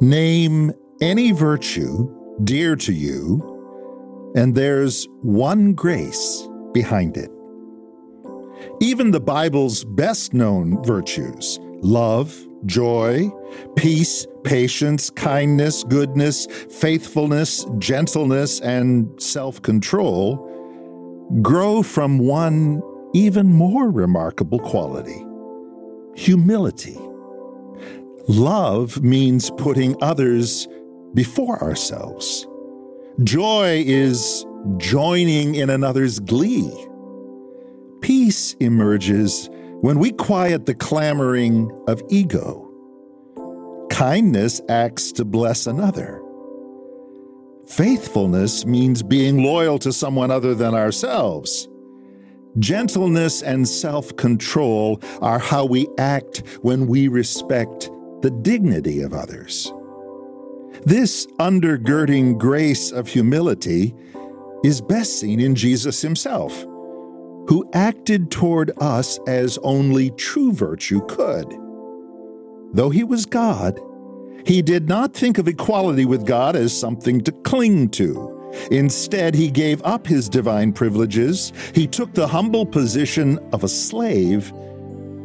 [0.00, 2.12] Name any virtue
[2.42, 7.30] dear to you, and there's one grace behind it.
[8.80, 12.34] Even the Bible's best known virtues love,
[12.66, 13.30] joy,
[13.76, 20.36] peace, patience, kindness, goodness, faithfulness, gentleness, and self control
[21.40, 22.82] grow from one
[23.14, 25.24] even more remarkable quality
[26.16, 26.96] humility.
[28.26, 30.66] Love means putting others
[31.12, 32.46] before ourselves.
[33.22, 34.46] Joy is
[34.78, 36.72] joining in another's glee.
[38.00, 39.50] Peace emerges
[39.80, 42.60] when we quiet the clamoring of ego.
[43.90, 46.22] Kindness acts to bless another.
[47.66, 51.68] Faithfulness means being loyal to someone other than ourselves.
[52.58, 57.90] Gentleness and self control are how we act when we respect
[58.24, 59.70] the dignity of others.
[60.86, 63.94] This undergirding grace of humility
[64.64, 66.58] is best seen in Jesus himself,
[67.50, 71.54] who acted toward us as only true virtue could.
[72.72, 73.78] Though he was God,
[74.46, 78.50] he did not think of equality with God as something to cling to.
[78.70, 81.52] Instead, he gave up his divine privileges.
[81.74, 84.50] He took the humble position of a slave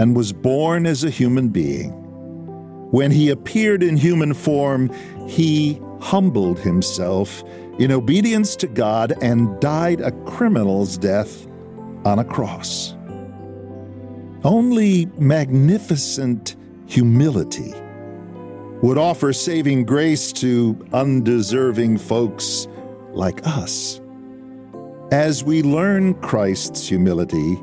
[0.00, 2.05] and was born as a human being.
[2.90, 4.90] When he appeared in human form,
[5.28, 7.42] he humbled himself
[7.78, 11.46] in obedience to God and died a criminal's death
[12.04, 12.94] on a cross.
[14.44, 17.74] Only magnificent humility
[18.82, 22.68] would offer saving grace to undeserving folks
[23.10, 24.00] like us.
[25.10, 27.58] As we learn Christ's humility,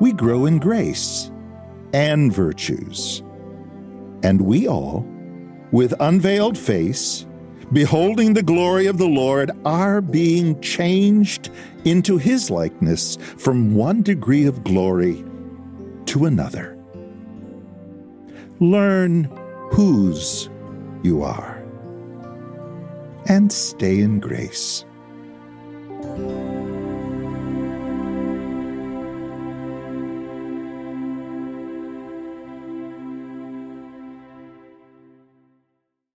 [0.00, 1.30] we grow in grace
[1.92, 3.22] and virtues.
[4.22, 5.06] And we all,
[5.70, 7.26] with unveiled face,
[7.72, 11.50] beholding the glory of the Lord, are being changed
[11.84, 15.24] into his likeness from one degree of glory
[16.06, 16.78] to another.
[18.60, 19.24] Learn
[19.70, 20.48] whose
[21.02, 21.62] you are,
[23.26, 24.84] and stay in grace.